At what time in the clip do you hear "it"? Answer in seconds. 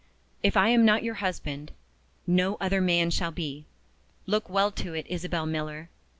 4.95-5.05